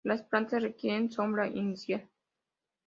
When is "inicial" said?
1.47-2.09